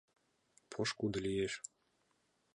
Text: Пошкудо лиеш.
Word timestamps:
Пошкудо 0.71 1.17
лиеш. 1.25 1.53